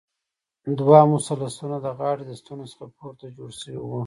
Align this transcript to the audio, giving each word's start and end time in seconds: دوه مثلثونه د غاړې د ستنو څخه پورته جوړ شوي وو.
دوه 0.79 0.99
مثلثونه 1.13 1.77
د 1.85 1.87
غاړې 1.97 2.23
د 2.27 2.31
ستنو 2.41 2.65
څخه 2.71 2.85
پورته 2.97 3.25
جوړ 3.37 3.49
شوي 3.61 3.79
وو. 3.81 3.97